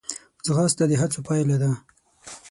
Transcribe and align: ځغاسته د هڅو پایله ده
ځغاسته 0.45 0.83
د 0.89 0.91
هڅو 1.01 1.19
پایله 1.27 1.57
ده 1.61 1.71